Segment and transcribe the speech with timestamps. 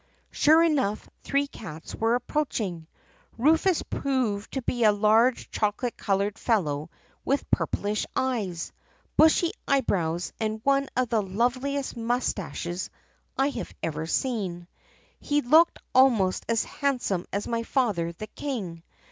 [0.31, 2.87] "Sure enough, three cats were approaching.
[3.37, 6.89] Rufus proved to be a large chocolate colored fellow
[7.23, 8.71] with purplish eyes,
[9.15, 12.89] bushy eyebrows, and one of the loveliest mustaches
[13.37, 14.67] I have ever seen.
[15.19, 18.81] He looked almost as handsome as my father the king.